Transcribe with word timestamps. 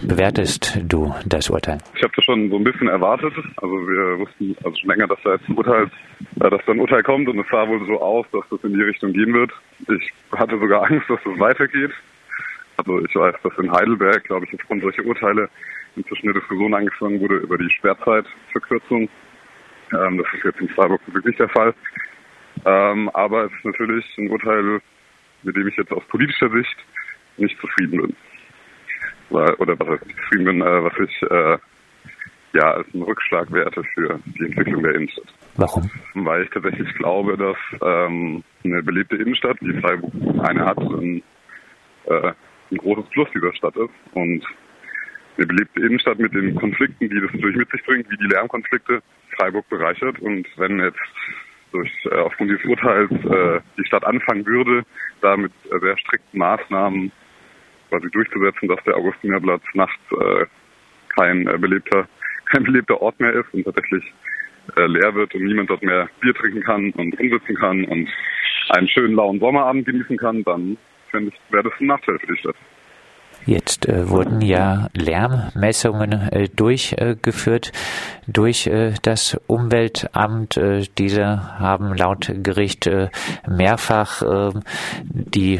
Wie 0.00 0.06
bewertest 0.06 0.78
du 0.82 1.14
das 1.26 1.50
Urteil? 1.50 1.78
Ich 1.94 2.02
habe 2.02 2.12
das 2.14 2.24
schon 2.24 2.50
so 2.50 2.56
ein 2.56 2.64
bisschen 2.64 2.88
erwartet. 2.88 3.32
Also 3.56 3.74
wir 3.74 4.18
wussten 4.18 4.56
also 4.64 4.76
schon 4.76 4.90
länger, 4.90 5.06
dass 5.06 5.18
da 5.22 5.32
jetzt 5.32 5.48
ein 5.48 5.56
Urteil, 5.56 5.90
äh, 6.40 6.50
dass 6.50 6.60
da 6.66 6.72
ein 6.72 6.80
Urteil 6.80 7.02
kommt 7.02 7.28
und 7.28 7.38
es 7.38 7.46
sah 7.50 7.66
wohl 7.68 7.84
so 7.86 8.00
aus, 8.00 8.26
dass 8.32 8.42
das 8.50 8.62
in 8.64 8.74
die 8.74 8.82
Richtung 8.82 9.12
gehen 9.12 9.32
wird. 9.34 9.50
Ich 9.88 10.12
hatte 10.32 10.58
sogar 10.58 10.84
Angst, 10.90 11.08
dass 11.08 11.20
es 11.20 11.38
weitergeht. 11.38 11.92
Also 12.76 13.04
ich 13.04 13.14
weiß, 13.14 13.34
dass 13.42 13.58
in 13.58 13.72
Heidelberg, 13.72 14.24
glaube 14.24 14.46
ich, 14.46 14.54
aufgrund 14.54 14.82
solcher 14.82 15.04
Urteile 15.04 15.48
inzwischen 15.96 16.28
eine 16.28 16.38
Diskussion 16.38 16.74
angefangen 16.74 17.20
wurde 17.20 17.36
über 17.36 17.58
die 17.58 17.70
Sperrzeitverkürzung. 17.70 19.08
Ähm, 19.92 20.18
das 20.18 20.26
ist 20.34 20.44
jetzt 20.44 20.60
in 20.60 20.68
Freiburg 20.68 21.00
wirklich 21.06 21.36
der 21.36 21.48
Fall. 21.48 21.74
Ähm, 22.64 23.08
aber 23.10 23.44
es 23.44 23.52
ist 23.52 23.64
natürlich 23.64 24.04
ein 24.18 24.30
Urteil, 24.30 24.80
mit 25.42 25.56
dem 25.56 25.68
ich 25.68 25.76
jetzt 25.76 25.92
aus 25.92 26.04
politischer 26.08 26.50
Sicht 26.50 26.76
nicht 27.36 27.58
zufrieden 27.60 28.00
bin. 28.02 28.16
Oder 29.30 29.78
was 29.78 30.00
ich 30.06 30.16
zufrieden 30.16 30.44
bin, 30.44 30.60
äh, 30.62 30.84
was 30.84 30.92
ich 30.98 31.22
äh, 31.22 31.58
ja 32.54 32.72
als 32.74 32.86
einen 32.94 33.02
Rückschlag 33.02 33.52
werte 33.52 33.82
für 33.94 34.18
die 34.38 34.46
Entwicklung 34.46 34.82
der 34.82 34.94
Innenstadt. 34.94 35.34
Warum? 35.56 35.90
Weil 36.14 36.44
ich 36.44 36.50
tatsächlich 36.50 36.92
glaube, 36.94 37.36
dass 37.36 37.56
ähm, 37.82 38.42
eine 38.64 38.82
belebte 38.82 39.16
Innenstadt, 39.16 39.56
wie 39.60 39.80
Freiburg 39.80 40.12
eine 40.42 40.64
hat, 40.64 40.78
ein, 40.78 41.22
äh, 42.06 42.32
ein 42.70 42.76
großes 42.76 43.08
Plus 43.10 43.28
dieser 43.34 43.52
Stadt 43.54 43.76
ist. 43.76 43.90
Und 44.14 44.44
eine 45.36 45.46
belebte 45.46 45.80
Innenstadt 45.80 46.18
mit 46.18 46.32
den 46.32 46.54
Konflikten, 46.56 47.08
die 47.08 47.20
das 47.20 47.32
natürlich 47.32 47.56
mit 47.56 47.70
sich 47.70 47.84
bringt, 47.84 48.10
wie 48.10 48.16
die 48.16 48.32
Lärmkonflikte, 48.32 49.02
Freiburg 49.36 49.68
bereichert. 49.68 50.18
Und 50.20 50.46
wenn 50.56 50.80
jetzt 50.80 50.98
durch 51.72 51.90
äh, 52.10 52.16
aufgrund 52.16 52.50
dieses 52.50 52.64
Urteils 52.64 53.10
äh, 53.10 53.60
die 53.78 53.86
Stadt 53.86 54.04
anfangen 54.04 54.46
würde, 54.46 54.84
da 55.20 55.36
mit 55.36 55.52
äh, 55.70 55.78
sehr 55.80 55.98
strikten 55.98 56.38
Maßnahmen 56.38 57.12
quasi 57.88 58.08
durchzusetzen, 58.10 58.68
dass 58.68 58.82
der 58.84 58.96
Augustinerplatz 58.96 59.62
nachts 59.74 60.00
äh, 60.12 60.46
kein 61.16 61.46
äh, 61.46 61.58
belebter 61.58 62.08
kein 62.50 62.64
belebter 62.64 63.00
Ort 63.02 63.20
mehr 63.20 63.32
ist 63.34 63.52
und 63.52 63.64
tatsächlich 63.64 64.04
äh, 64.76 64.86
leer 64.86 65.14
wird 65.14 65.34
und 65.34 65.44
niemand 65.44 65.70
dort 65.70 65.82
mehr 65.82 66.08
Bier 66.20 66.34
trinken 66.34 66.62
kann 66.62 66.90
und 66.92 67.18
umsitzen 67.20 67.54
kann 67.56 67.84
und 67.84 68.08
einen 68.70 68.88
schönen 68.88 69.14
lauen 69.14 69.38
Sommerabend 69.38 69.86
genießen 69.86 70.16
kann, 70.16 70.42
dann 70.44 70.76
finde 71.10 71.32
ich, 71.32 71.52
wäre 71.52 71.64
das 71.64 71.80
ein 71.80 71.86
Nachteil 71.86 72.18
für 72.18 72.26
die 72.26 72.38
Stadt. 72.38 72.56
Jetzt 73.48 73.88
äh, 73.88 74.10
wurden 74.10 74.42
ja 74.42 74.88
Lärmmessungen 74.92 76.12
äh, 76.12 76.48
durchgeführt 76.54 77.72
durch 78.26 78.66
äh, 78.66 78.92
das 79.02 79.40
Umweltamt. 79.46 80.58
Äh, 80.58 80.82
diese 80.98 81.58
haben 81.58 81.94
laut 81.94 82.30
Gericht 82.42 82.86
äh, 82.86 83.08
mehrfach 83.48 84.22
ähm, 84.22 84.60
die 85.02 85.58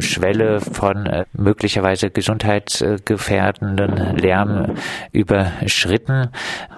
Schwelle 0.00 0.60
von 0.60 1.08
möglicherweise 1.32 2.10
gesundheitsgefährdenden 2.10 4.16
Lärm 4.16 4.74
überschritten. 5.12 6.30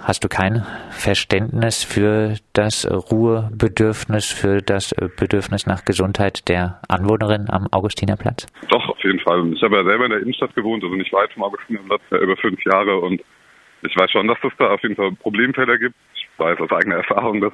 Hast 0.02 0.24
du 0.24 0.28
kein 0.28 0.66
Verständnis 0.90 1.82
für 1.82 2.34
das 2.52 2.86
Ruhebedürfnis, 2.90 4.26
für 4.26 4.60
das 4.60 4.94
Bedürfnis 5.18 5.66
nach 5.66 5.84
Gesundheit 5.84 6.48
der 6.48 6.80
Anwohnerin 6.88 7.46
am 7.48 7.68
Augustinerplatz? 7.70 8.46
Doch, 8.68 8.88
auf 8.88 9.02
jeden 9.02 9.20
Fall. 9.20 9.52
Ich 9.52 9.62
habe 9.62 9.76
ja 9.76 9.84
selber 9.84 10.06
in 10.06 10.10
der 10.10 10.25
Innenstadt 10.26 10.54
gewohnt, 10.54 10.82
also 10.82 10.94
nicht 10.96 11.12
weit 11.12 11.32
vom 11.32 11.44
Augustinerplatz, 11.44 12.02
ja 12.10 12.18
über 12.18 12.36
fünf 12.36 12.62
Jahre 12.64 12.98
und 12.98 13.22
ich 13.82 13.96
weiß 13.96 14.10
schon, 14.10 14.26
dass 14.26 14.38
es 14.42 14.52
da 14.58 14.70
auf 14.70 14.82
jeden 14.82 14.96
Fall 14.96 15.12
Problemfelder 15.12 15.78
gibt. 15.78 15.94
Ich 16.14 16.28
weiß 16.38 16.58
aus 16.60 16.72
eigener 16.72 16.96
Erfahrung, 16.96 17.40
dass 17.40 17.52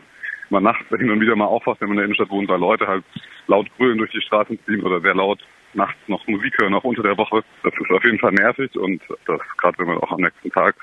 man 0.51 0.63
nachts 0.63 0.89
hin 0.89 1.11
und 1.11 1.21
wieder 1.21 1.37
mal 1.37 1.47
aufwacht, 1.47 1.81
wenn 1.81 1.89
man 1.89 1.97
in 1.97 1.99
der 1.99 2.05
Innenstadt 2.07 2.31
wohnt, 2.31 2.49
weil 2.49 2.61
Leute 2.61 2.87
halt 2.87 3.05
laut 3.47 3.69
brüllen 3.77 3.99
durch 3.99 4.11
die 4.13 4.21
Straßen 4.21 4.59
ziehen 4.65 4.83
oder 4.83 5.01
sehr 5.01 5.15
laut 5.15 5.41
nachts 5.75 5.99
noch 6.07 6.27
Musik 6.27 6.55
hören, 6.61 6.75
auch 6.75 6.85
unter 6.85 7.03
der 7.03 7.17
Woche. 7.17 7.43
Das 7.63 7.73
ist 7.73 7.91
auf 7.91 8.05
jeden 8.05 8.19
Fall 8.19 8.33
nervig 8.33 8.75
und 8.77 9.03
das 9.27 9.41
gerade 9.59 9.79
wenn 9.79 9.87
man 9.87 9.99
auch 9.99 10.13
am 10.13 10.21
nächsten 10.21 10.51
Tag 10.51 10.77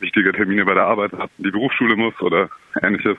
wichtige 0.00 0.32
Termine 0.32 0.64
bei 0.64 0.74
der 0.74 0.84
Arbeit 0.84 1.12
hat, 1.12 1.30
die 1.38 1.50
Berufsschule 1.50 1.96
muss 1.96 2.18
oder 2.20 2.48
ähnliches. 2.82 3.16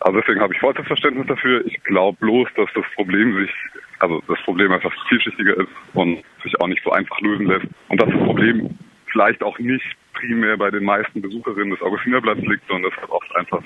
Also 0.00 0.20
deswegen 0.20 0.40
habe 0.40 0.54
ich 0.54 0.60
vollstes 0.60 0.86
Verständnis 0.86 1.26
dafür. 1.26 1.64
Ich 1.66 1.82
glaube 1.84 2.16
bloß, 2.20 2.48
dass 2.56 2.70
das 2.74 2.84
Problem 2.94 3.36
sich 3.36 3.50
also 4.00 4.22
das 4.26 4.38
Problem 4.44 4.72
einfach 4.72 4.92
vielschichtiger 5.08 5.56
ist 5.58 5.68
und 5.94 6.22
sich 6.42 6.58
auch 6.60 6.66
nicht 6.66 6.82
so 6.82 6.90
einfach 6.90 7.20
lösen 7.20 7.46
lässt. 7.46 7.66
Und 7.88 8.00
dass 8.00 8.08
das 8.08 8.18
Problem 8.24 8.76
vielleicht 9.06 9.42
auch 9.42 9.58
nicht 9.58 9.84
primär 10.14 10.56
bei 10.56 10.70
den 10.70 10.84
meisten 10.84 11.22
Besucherinnen 11.22 11.70
des 11.70 11.82
Augustinerblatts 11.82 12.42
liegt, 12.42 12.66
sondern 12.66 12.90
dass 12.90 13.00
das 13.00 13.10
oft 13.10 13.36
einfach 13.36 13.62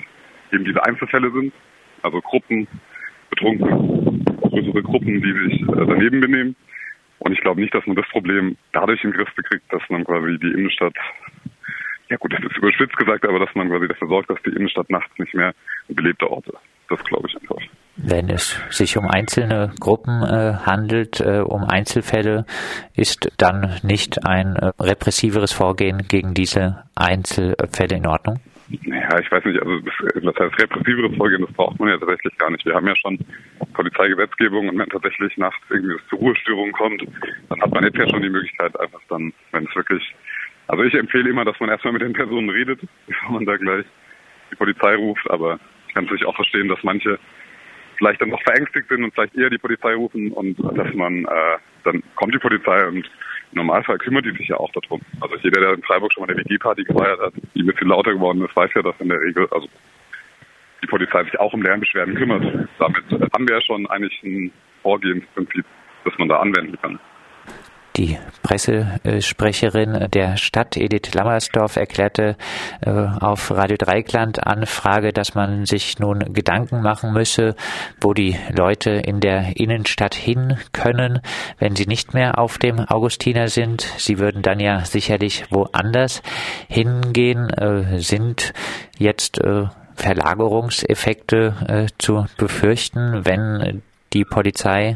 eben 0.51 0.65
diese 0.65 0.83
Einzelfälle 0.83 1.31
sind, 1.31 1.53
also 2.01 2.21
Gruppen, 2.21 2.67
betrunken, 3.29 4.23
größere 4.41 4.83
Gruppen, 4.83 5.21
die 5.21 5.49
sich 5.49 5.61
äh, 5.61 5.85
daneben 5.87 6.21
benehmen. 6.21 6.55
Und 7.19 7.31
ich 7.31 7.41
glaube 7.41 7.61
nicht, 7.61 7.73
dass 7.73 7.85
man 7.87 7.95
das 7.95 8.07
Problem 8.09 8.57
dadurch 8.73 9.03
in 9.03 9.11
den 9.11 9.17
Griff 9.17 9.33
bekriegt, 9.35 9.65
dass 9.71 9.81
man 9.89 10.03
quasi 10.03 10.37
die 10.39 10.51
Innenstadt, 10.51 10.93
ja 12.09 12.17
gut, 12.17 12.33
das 12.33 12.43
ist 12.43 12.57
überspitzt 12.57 12.95
gesagt, 12.97 13.25
aber 13.25 13.39
dass 13.39 13.53
man 13.55 13.69
quasi 13.69 13.87
dafür 13.87 14.07
sorgt, 14.07 14.29
dass 14.29 14.41
die 14.43 14.51
Innenstadt 14.51 14.89
nachts 14.89 15.17
nicht 15.17 15.33
mehr 15.33 15.53
ein 15.89 15.95
belebter 15.95 16.29
Ort 16.29 16.47
ist. 16.47 16.59
Das 16.89 17.03
glaube 17.05 17.27
ich 17.27 17.35
einfach. 17.41 17.61
Wenn 18.07 18.29
es 18.29 18.61
sich 18.69 18.97
um 18.97 19.07
einzelne 19.07 19.71
Gruppen 19.79 20.21
äh, 20.21 20.53
handelt, 20.63 21.21
äh, 21.21 21.39
um 21.39 21.63
Einzelfälle, 21.63 22.45
ist 22.95 23.31
dann 23.39 23.79
nicht 23.81 24.27
ein 24.27 24.55
äh, 24.55 24.71
repressiveres 24.79 25.51
Vorgehen 25.53 26.03
gegen 26.07 26.35
diese 26.35 26.83
Einzelfälle 26.95 27.97
in 27.97 28.05
Ordnung? 28.05 28.39
Ja, 28.67 29.19
ich 29.19 29.31
weiß 29.31 29.43
nicht, 29.45 29.59
also 29.59 29.79
das, 29.79 30.35
heißt 30.39 30.61
repressiveres 30.61 31.17
Vorgehen, 31.17 31.41
das 31.41 31.53
braucht 31.53 31.79
man 31.79 31.89
ja 31.89 31.97
tatsächlich 31.97 32.37
gar 32.37 32.51
nicht. 32.51 32.63
Wir 32.63 32.75
haben 32.75 32.85
ja 32.85 32.95
schon 32.95 33.17
Polizeigesetzgebung 33.73 34.69
und 34.69 34.77
wenn 34.77 34.89
tatsächlich 34.89 35.35
nachts 35.37 35.63
irgendwie 35.71 35.95
es 35.95 36.07
zu 36.07 36.15
Ruhestörungen 36.17 36.73
kommt, 36.73 37.03
dann 37.49 37.61
hat 37.61 37.73
man 37.73 37.85
jetzt 37.85 37.97
ja 37.97 38.07
schon 38.07 38.21
die 38.21 38.29
Möglichkeit, 38.29 38.79
einfach 38.79 39.01
dann, 39.09 39.33
wenn 39.51 39.65
es 39.65 39.75
wirklich, 39.75 40.15
also 40.67 40.83
ich 40.83 40.93
empfehle 40.93 41.29
immer, 41.29 41.43
dass 41.43 41.59
man 41.59 41.69
erstmal 41.69 41.93
mit 41.93 42.03
den 42.03 42.13
Personen 42.13 42.51
redet, 42.51 42.81
bevor 43.07 43.31
man 43.31 43.45
da 43.45 43.57
gleich 43.57 43.85
die 44.51 44.55
Polizei 44.55 44.95
ruft, 44.95 45.27
aber 45.31 45.59
ich 45.87 45.95
kann 45.95 46.03
natürlich 46.03 46.25
auch 46.25 46.35
verstehen, 46.35 46.67
dass 46.67 46.83
manche 46.83 47.17
vielleicht 47.97 48.21
dann 48.21 48.29
noch 48.29 48.41
verängstigt 48.43 48.87
sind 48.89 49.03
und 49.03 49.13
vielleicht 49.13 49.35
eher 49.35 49.49
die 49.49 49.57
Polizei 49.57 49.93
rufen 49.93 50.31
und 50.31 50.57
dass 50.77 50.93
man, 50.93 51.25
äh, 51.25 51.57
dann 51.83 52.03
kommt 52.15 52.33
die 52.33 52.39
Polizei 52.39 52.87
und 52.87 53.09
im 53.51 53.57
Normalfall 53.59 53.97
kümmert 53.97 54.25
die 54.25 54.35
sich 54.37 54.47
ja 54.47 54.57
auch 54.57 54.71
darum. 54.71 55.01
Also 55.21 55.35
jeder, 55.37 55.61
der 55.61 55.73
in 55.73 55.83
Freiburg 55.83 56.11
schon 56.13 56.25
mal 56.25 56.29
eine 56.29 56.39
WG-Party 56.39 56.83
gefeiert 56.83 57.19
hat, 57.19 57.33
die 57.53 57.61
ein 57.61 57.67
bisschen 57.67 57.87
lauter 57.87 58.13
geworden 58.13 58.43
ist, 58.43 58.55
weiß 58.55 58.71
ja, 58.75 58.81
dass 58.81 58.95
in 58.99 59.09
der 59.09 59.19
Regel, 59.21 59.47
also 59.51 59.67
die 60.81 60.87
Polizei 60.87 61.23
sich 61.23 61.39
auch 61.39 61.53
um 61.53 61.61
Lärmbeschwerden 61.61 62.15
kümmert. 62.15 62.43
Damit 62.79 63.03
haben 63.33 63.47
wir 63.47 63.55
ja 63.55 63.61
schon 63.61 63.87
eigentlich 63.87 64.21
ein 64.23 64.51
Vorgehensprinzip, 64.81 65.65
das 66.03 66.17
man 66.17 66.29
da 66.29 66.39
anwenden 66.39 66.77
kann. 66.81 66.99
Die 67.97 68.17
Pressesprecherin 68.43 70.09
der 70.11 70.35
Stadt, 70.35 70.75
Edith 70.75 71.13
Lammersdorf, 71.13 71.77
erklärte 71.77 72.35
äh, 72.81 72.89
auf 72.91 73.51
Radio 73.51 73.77
Dreikland 73.77 74.45
Anfrage, 74.45 75.13
dass 75.13 75.33
man 75.33 75.65
sich 75.65 75.97
nun 75.99 76.33
Gedanken 76.33 76.81
machen 76.81 77.13
müsse, 77.13 77.55
wo 78.01 78.13
die 78.13 78.37
Leute 78.53 78.91
in 78.91 79.21
der 79.21 79.57
Innenstadt 79.57 80.13
hin 80.13 80.57
können, 80.73 81.21
wenn 81.57 81.77
sie 81.77 81.85
nicht 81.85 82.13
mehr 82.13 82.37
auf 82.37 82.57
dem 82.57 82.79
Augustiner 82.79 83.47
sind. 83.47 83.81
Sie 83.97 84.19
würden 84.19 84.41
dann 84.41 84.59
ja 84.59 84.83
sicherlich 84.83 85.45
woanders 85.49 86.21
hingehen, 86.67 87.49
äh, 87.49 87.99
sind 87.99 88.53
jetzt 88.97 89.39
äh, 89.39 89.67
Verlagerungseffekte 89.95 91.87
zu 91.97 92.25
befürchten, 92.35 93.25
wenn 93.25 93.81
die 94.15 94.25
Polizei 94.25 94.95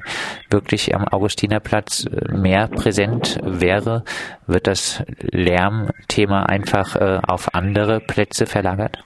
wirklich 0.50 0.96
am 0.96 1.04
Augustinerplatz 1.08 2.06
äh, 2.06 2.34
mehr 2.36 2.68
präsent 2.68 3.38
wäre, 3.44 4.04
wird 4.48 4.66
das 4.66 5.04
Lärmthema 5.20 6.44
einfach 6.44 6.96
äh, 6.96 7.20
auf 7.28 7.54
andere 7.54 8.00
Plätze 8.00 8.48
verlagert? 8.48 9.04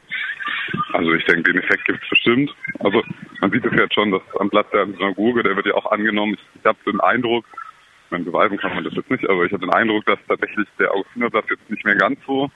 Also 0.94 1.14
ich 1.14 1.26
denke, 1.26 1.52
den 1.52 1.62
Effekt 1.62 1.86
gibt 1.86 2.02
es 2.04 2.10
bestimmt. 2.10 2.54
Also 2.80 3.02
man 3.42 3.52
sieht 3.52 3.66
es 3.66 3.72
jetzt 3.74 3.94
schon, 3.94 4.12
dass 4.12 4.22
am 4.40 4.50
Platz 4.50 4.68
der 4.72 4.86
Synagoge, 4.86 5.44
der 5.44 5.56
wird 5.56 5.66
ja 5.66 5.74
auch 5.74 5.92
angenommen. 5.92 6.36
Ich, 6.36 6.60
ich 6.60 6.66
habe 6.66 6.78
den 6.86 7.02
Eindruck, 7.02 7.46
man 8.12 8.24
beweisen 8.24 8.58
kann 8.58 8.76
man 8.76 8.84
das 8.84 8.94
jetzt 8.94 9.10
nicht, 9.10 9.28
aber 9.28 9.44
ich 9.44 9.52
habe 9.52 9.66
den 9.66 9.74
Eindruck, 9.74 10.06
dass 10.06 10.20
tatsächlich 10.28 10.68
der 10.80 10.92
Augustinerplatz 10.92 11.46
jetzt 11.50 11.70
nicht 11.70 11.84
mehr 11.84 11.96
ganz 11.96 12.20
so 12.28 12.50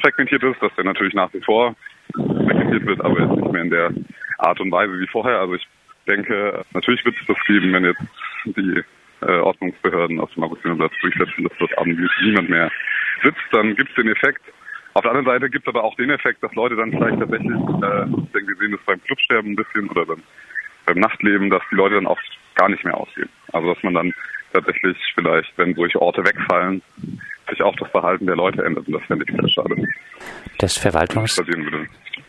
fragmentiert 0.00 0.42
ist, 0.42 0.60
dass 0.60 0.74
der 0.74 0.84
natürlich 0.84 1.14
nach 1.14 1.32
wie 1.32 1.40
vor 1.40 1.74
fragmentiert 2.12 2.86
wird, 2.86 3.00
aber 3.00 3.20
jetzt 3.20 3.36
nicht 3.36 3.52
mehr 3.52 3.62
in 3.62 3.70
der 3.70 3.94
Art 4.38 4.60
und 4.60 4.72
Weise 4.72 4.98
wie 4.98 5.06
vorher. 5.06 5.38
Also 5.38 5.54
ich 5.54 5.66
denke, 6.06 6.64
natürlich 6.72 7.04
wird 7.04 7.16
es 7.20 7.26
das 7.26 7.36
geben, 7.46 7.72
wenn 7.72 7.84
jetzt 7.84 8.02
die 8.44 8.82
äh, 9.22 9.38
Ordnungsbehörden 9.38 10.20
auf 10.20 10.32
dem 10.34 10.44
Augustinerplatz 10.44 10.92
durchsetzen, 11.00 11.44
dass 11.44 11.58
dort 11.58 11.76
abends 11.78 12.10
niemand 12.22 12.48
mehr 12.48 12.70
sitzt, 13.22 13.42
dann 13.52 13.74
gibt 13.76 13.90
es 13.90 13.96
den 13.96 14.08
Effekt. 14.08 14.42
Auf 14.94 15.02
der 15.02 15.10
anderen 15.10 15.26
Seite 15.26 15.50
gibt 15.50 15.66
es 15.66 15.68
aber 15.68 15.84
auch 15.84 15.94
den 15.96 16.10
Effekt, 16.10 16.42
dass 16.42 16.54
Leute 16.54 16.76
dann 16.76 16.90
vielleicht 16.90 17.18
tatsächlich, 17.18 17.50
äh, 17.50 18.04
ich 18.04 18.32
denke, 18.32 18.48
wir 18.48 18.56
sehen 18.58 18.72
das 18.72 18.80
beim 18.86 19.02
Clubsterben 19.04 19.52
ein 19.52 19.56
bisschen 19.56 19.88
oder 19.90 20.06
beim, 20.06 20.22
beim 20.86 20.98
Nachtleben, 20.98 21.50
dass 21.50 21.62
die 21.70 21.76
Leute 21.76 21.96
dann 21.96 22.06
auch 22.06 22.20
gar 22.54 22.68
nicht 22.68 22.84
mehr 22.84 22.96
ausgehen. 22.96 23.28
Also 23.52 23.74
dass 23.74 23.82
man 23.82 23.94
dann 23.94 24.14
tatsächlich 24.52 24.96
vielleicht, 25.14 25.52
wenn 25.58 25.74
solche 25.74 26.00
Orte 26.00 26.24
wegfallen, 26.24 26.82
sich 27.50 27.62
auch 27.62 27.76
das 27.76 27.90
Verhalten 27.90 28.26
der 28.26 28.36
Leute 28.36 28.64
ändert. 28.64 28.86
Und 28.86 28.94
das 28.94 29.04
fände 29.04 29.24
ich 29.28 29.34
sehr 29.34 29.48
schade. 29.48 29.76
Das 30.58 30.76
Verwaltungs 30.78 31.40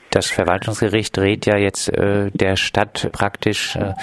Das 0.09 0.27
Verwaltungsgericht 0.27 1.17
rät 1.17 1.45
ja 1.45 1.57
jetzt 1.57 1.89
äh, 1.89 2.31
der 2.31 2.55
Stadt 2.55 3.09
praktisch 3.11 3.75
äh, 3.75 3.93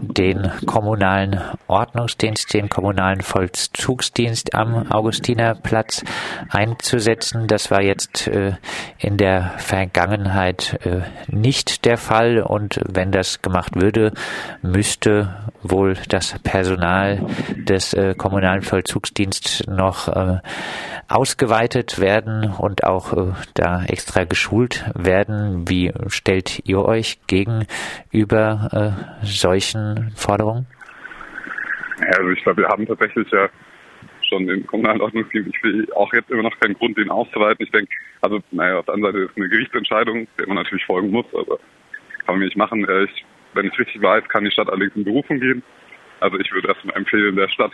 den 0.00 0.50
kommunalen 0.64 1.40
Ordnungsdienst, 1.66 2.54
den 2.54 2.68
kommunalen 2.68 3.20
Vollzugsdienst 3.20 4.54
am 4.54 4.90
Augustinerplatz 4.90 6.04
einzusetzen. 6.48 7.46
Das 7.46 7.70
war 7.70 7.82
jetzt 7.82 8.28
äh, 8.28 8.52
in 8.98 9.16
der 9.16 9.52
Vergangenheit 9.58 10.78
äh, 10.84 11.00
nicht 11.26 11.84
der 11.84 11.98
Fall 11.98 12.42
und 12.42 12.80
wenn 12.88 13.10
das 13.10 13.42
gemacht 13.42 13.80
würde, 13.80 14.12
müsste 14.62 15.34
wohl 15.62 15.96
das 16.08 16.36
Personal 16.42 17.26
des 17.56 17.92
äh, 17.92 18.14
kommunalen 18.14 18.62
Vollzugsdienstes 18.62 19.66
noch 19.66 20.08
äh, 20.08 20.38
ausgeweitet 21.10 22.00
werden 22.00 22.54
und 22.58 22.84
auch 22.84 23.34
da 23.54 23.84
extra 23.84 24.24
geschult 24.24 24.84
werden 24.94 25.68
wie 25.68 25.92
stellt 26.08 26.62
ihr 26.64 26.84
euch 26.84 27.18
gegenüber 27.26 28.96
äh, 29.22 29.26
solchen 29.26 30.12
Forderungen? 30.16 30.66
Also 32.00 32.30
ich 32.30 32.42
glaube, 32.42 32.62
wir 32.62 32.68
haben 32.68 32.86
tatsächlich 32.86 33.30
ja 33.30 33.48
schon 34.28 34.46
den 34.46 34.66
kommunalen. 34.66 35.00
Ich 35.22 35.60
sehe 35.62 35.86
auch 35.94 36.12
jetzt 36.12 36.30
immer 36.30 36.42
noch 36.42 36.58
keinen 36.60 36.74
Grund, 36.74 36.96
den 36.96 37.10
auszuweiten. 37.10 37.64
Ich 37.64 37.72
denke, 37.72 37.92
also 38.20 38.40
naja, 38.52 38.78
auf 38.78 38.86
der 38.86 38.94
anderen 38.94 39.14
Seite 39.14 39.24
ist 39.26 39.36
eine 39.36 39.48
Gerichtsentscheidung, 39.48 40.26
der 40.38 40.46
man 40.46 40.56
natürlich 40.56 40.84
folgen 40.84 41.10
muss, 41.10 41.26
aber 41.34 41.58
kann 42.24 42.36
man 42.36 42.40
nicht 42.40 42.56
machen. 42.56 42.88
Äh, 42.88 43.04
ich, 43.04 43.24
wenn 43.54 43.66
ich 43.66 43.78
richtig 43.78 44.00
weiß, 44.00 44.28
kann 44.28 44.44
die 44.44 44.50
Stadt 44.50 44.68
allerdings 44.68 44.96
in 44.96 45.04
Berufung 45.04 45.40
gehen. 45.40 45.62
Also 46.20 46.38
ich 46.38 46.50
würde 46.52 46.68
erstmal 46.68 46.96
empfehlen, 46.96 47.36
der 47.36 47.48
Stadt 47.48 47.72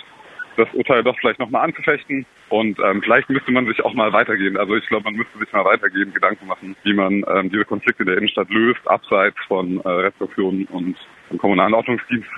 das 0.56 0.73
Urteil 0.73 1.03
doch 1.03 1.17
vielleicht 1.19 1.38
nochmal 1.38 1.64
anzufechten. 1.64 2.26
Und 2.49 2.79
ähm, 2.81 3.03
vielleicht 3.03 3.29
müsste 3.29 3.53
man 3.53 3.67
sich 3.67 3.85
auch 3.85 3.94
mal 3.94 4.12
weitergehen. 4.12 4.56
Also 4.56 4.76
ich 4.76 4.87
glaube, 4.87 5.05
man 5.05 5.14
müsste 5.14 5.38
sich 5.38 5.53
mal 5.53 5.64
weitergehen, 5.64 6.12
Gedanken 6.12 6.47
machen, 6.47 6.76
wie 6.85 6.94
man 6.94 7.25
ähm, 7.29 7.50
diese 7.50 7.64
Konflikte 7.64 8.05
der 8.05 8.17
Innenstadt 8.17 8.50
löst, 8.50 8.87
abseits 8.87 9.37
von 9.49 9.81
äh, 9.81 9.88
Restriktionen 9.88 10.67
und 10.67 10.97
vom 11.29 11.38
kommunalen 11.38 11.75
Ordnungsdienst. 11.75 12.29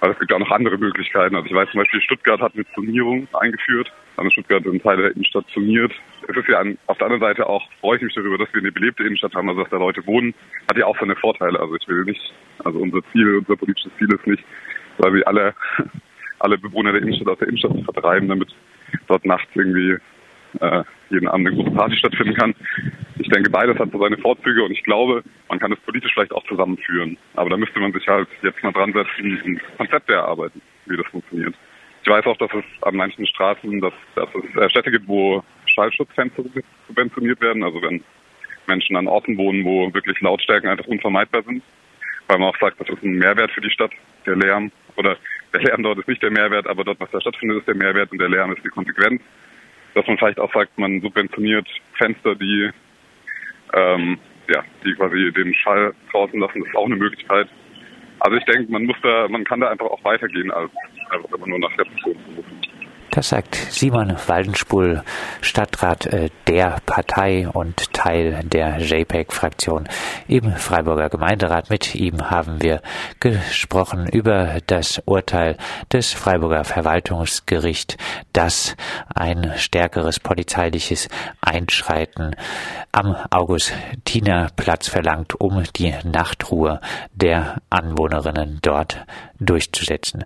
Aber 0.00 0.12
es 0.12 0.18
gibt 0.18 0.30
ja 0.30 0.36
auch 0.36 0.40
noch 0.40 0.50
andere 0.50 0.76
Möglichkeiten. 0.76 1.34
Also 1.34 1.46
ich 1.46 1.54
weiß 1.54 1.70
zum 1.70 1.80
Beispiel, 1.80 2.00
Stuttgart 2.02 2.40
hat 2.40 2.54
eine 2.54 2.66
Zonierung 2.74 3.26
eingeführt. 3.32 3.90
Haben 4.18 4.30
Stuttgart 4.30 4.66
einen 4.66 4.82
Teil 4.82 4.98
der 4.98 5.12
Innenstadt 5.12 5.46
zoniert. 5.54 5.92
Es 6.28 6.36
ist 6.36 6.48
ja 6.48 6.58
an, 6.58 6.76
auf 6.86 6.98
der 6.98 7.06
anderen 7.06 7.22
Seite 7.22 7.48
auch, 7.48 7.66
freue 7.80 7.96
ich 7.96 8.02
mich 8.02 8.14
darüber, 8.14 8.36
dass 8.36 8.52
wir 8.52 8.60
eine 8.60 8.70
belebte 8.70 9.02
Innenstadt 9.02 9.34
haben, 9.34 9.48
also 9.48 9.62
dass 9.62 9.70
da 9.70 9.78
Leute 9.78 10.06
wohnen, 10.06 10.34
hat 10.68 10.76
ja 10.76 10.84
auch 10.84 10.98
seine 11.00 11.16
Vorteile. 11.16 11.58
Also 11.58 11.74
ich 11.76 11.88
will 11.88 12.04
nicht, 12.04 12.34
also 12.64 12.78
unser 12.80 13.00
Ziel, 13.12 13.38
unser 13.38 13.56
politisches 13.56 13.92
Ziel 13.98 14.08
ist 14.12 14.26
nicht, 14.26 14.44
weil 14.98 15.14
wir 15.14 15.26
alle 15.26 15.54
alle 16.44 16.58
Bewohner 16.58 16.92
der 16.92 17.02
Innenstadt 17.02 17.28
aus 17.28 17.38
der 17.38 17.48
Innenstadt 17.48 17.72
zu 17.72 17.84
vertreiben, 17.84 18.28
damit 18.28 18.54
dort 19.08 19.24
nachts 19.24 19.48
irgendwie 19.54 19.96
äh, 20.60 20.84
jeden 21.10 21.28
Abend 21.28 21.48
eine 21.48 21.56
große 21.56 21.70
Party 21.74 21.96
stattfinden 21.96 22.34
kann. 22.34 22.54
Ich 23.18 23.28
denke, 23.28 23.50
beides 23.50 23.78
hat 23.78 23.90
so 23.90 23.98
seine 23.98 24.18
Vorzüge 24.18 24.62
und 24.62 24.72
ich 24.72 24.82
glaube, 24.84 25.22
man 25.48 25.58
kann 25.58 25.72
es 25.72 25.80
politisch 25.80 26.12
vielleicht 26.12 26.32
auch 26.32 26.44
zusammenführen. 26.46 27.16
Aber 27.34 27.50
da 27.50 27.56
müsste 27.56 27.80
man 27.80 27.92
sich 27.92 28.06
halt 28.06 28.28
jetzt 28.42 28.62
mal 28.62 28.72
dran 28.72 28.92
setzen 28.92 29.40
und 29.44 29.60
Konzepte 29.78 30.14
erarbeiten, 30.14 30.60
wie 30.86 30.96
das 30.96 31.06
funktioniert. 31.06 31.54
Ich 32.02 32.10
weiß 32.10 32.26
auch, 32.26 32.36
dass 32.36 32.50
es 32.52 32.82
an 32.82 32.96
manchen 32.96 33.26
Straßen, 33.26 33.80
dass, 33.80 33.94
dass 34.14 34.28
es 34.34 34.60
äh, 34.60 34.68
Städte 34.68 34.90
gibt, 34.90 35.08
wo 35.08 35.42
Schallschutzfenster 35.66 36.42
subventioniert 36.86 37.40
werden. 37.40 37.64
Also 37.64 37.80
wenn 37.80 38.04
Menschen 38.66 38.96
an 38.96 39.08
Orten 39.08 39.36
wohnen, 39.36 39.64
wo 39.64 39.92
wirklich 39.92 40.20
Lautstärken 40.20 40.68
einfach 40.68 40.86
unvermeidbar 40.86 41.42
sind, 41.42 41.62
weil 42.28 42.38
man 42.38 42.48
auch 42.48 42.58
sagt, 42.58 42.80
das 42.80 42.88
ist 42.88 43.02
ein 43.02 43.14
Mehrwert 43.14 43.50
für 43.50 43.60
die 43.60 43.70
Stadt, 43.70 43.92
der 44.26 44.36
Lärm 44.36 44.70
oder 44.96 45.16
der 45.52 45.62
Lärm 45.62 45.82
dort 45.82 45.98
ist 45.98 46.08
nicht 46.08 46.22
der 46.22 46.30
Mehrwert, 46.30 46.66
aber 46.66 46.84
dort, 46.84 47.00
was 47.00 47.10
da 47.10 47.20
stattfindet, 47.20 47.58
ist 47.58 47.68
der 47.68 47.76
Mehrwert 47.76 48.10
und 48.12 48.18
der 48.18 48.28
Lärm 48.28 48.52
ist 48.52 48.64
die 48.64 48.68
Konsequenz. 48.68 49.22
Dass 49.94 50.06
man 50.06 50.18
vielleicht 50.18 50.40
auch 50.40 50.52
sagt, 50.52 50.76
man 50.78 51.00
subventioniert 51.00 51.68
Fenster, 51.96 52.34
die, 52.34 52.70
ähm, 53.74 54.18
ja, 54.48 54.64
die 54.84 54.92
quasi 54.94 55.32
den 55.32 55.54
Schall 55.54 55.94
draußen 56.10 56.38
lassen, 56.40 56.60
das 56.60 56.68
ist 56.68 56.76
auch 56.76 56.86
eine 56.86 56.96
Möglichkeit. 56.96 57.48
Also 58.18 58.36
ich 58.36 58.44
denke, 58.44 58.72
man 58.72 58.84
muss 58.84 58.96
da, 59.02 59.28
man 59.28 59.44
kann 59.44 59.60
da 59.60 59.70
einfach 59.70 59.86
auch 59.86 60.02
weitergehen, 60.02 60.50
als 60.50 60.70
einfach 61.10 61.30
immer 61.32 61.46
nur 61.46 61.60
nach 61.60 61.78
Repression 61.78 62.16
zu 62.24 62.30
rufen. 62.36 62.63
Das 63.14 63.28
sagt 63.28 63.54
Simon 63.70 64.16
Waldenspul, 64.26 65.04
Stadtrat 65.40 66.06
äh, 66.06 66.30
der 66.48 66.78
Partei 66.84 67.48
und 67.48 67.92
Teil 67.92 68.42
der 68.42 68.78
JPEG-Fraktion 68.78 69.88
im 70.26 70.50
Freiburger 70.56 71.10
Gemeinderat. 71.10 71.70
Mit 71.70 71.94
ihm 71.94 72.28
haben 72.28 72.60
wir 72.60 72.82
gesprochen 73.20 74.08
über 74.08 74.58
das 74.66 75.00
Urteil 75.06 75.56
des 75.92 76.12
Freiburger 76.12 76.64
Verwaltungsgerichts, 76.64 77.96
das 78.32 78.74
ein 79.14 79.52
stärkeres 79.58 80.18
polizeiliches 80.18 81.08
Einschreiten 81.40 82.34
am 82.90 83.14
Augustinerplatz 83.30 84.88
verlangt, 84.88 85.40
um 85.40 85.62
die 85.76 85.94
Nachtruhe 86.02 86.80
der 87.12 87.58
Anwohnerinnen 87.70 88.58
dort 88.60 89.04
durchzusetzen. 89.38 90.22